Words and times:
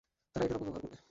তারা 0.35 0.43
এটার 0.45 0.57
অপব্যবহার 0.57 0.81
করবে। 0.81 0.97